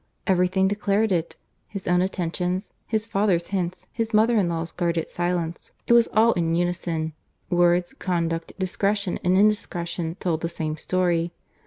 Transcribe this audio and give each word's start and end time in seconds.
Every 0.25 0.47
thing 0.47 0.67
declared 0.67 1.11
it; 1.11 1.37
his 1.67 1.87
own 1.87 2.01
attentions, 2.01 2.71
his 2.87 3.05
father's 3.05 3.49
hints, 3.53 3.85
his 3.93 4.15
mother 4.15 4.35
in 4.35 4.49
law's 4.49 4.71
guarded 4.71 5.09
silence; 5.11 5.73
it 5.85 5.93
was 5.93 6.07
all 6.11 6.33
in 6.33 6.55
unison; 6.55 7.13
words, 7.51 7.93
conduct, 7.93 8.53
discretion, 8.57 9.19
and 9.23 9.37
indiscretion, 9.37 10.15
told 10.19 10.41
the 10.41 10.49
same 10.49 10.75
story. 10.75 11.33